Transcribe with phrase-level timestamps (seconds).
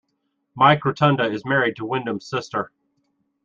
[0.55, 2.71] Mike Rotunda is married to Windham's sister.